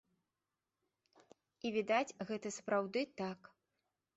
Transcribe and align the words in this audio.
І 1.67 1.73
відаць, 1.75 2.15
гэта 2.31 2.47
сапраўды 2.57 2.99
так. 3.21 3.39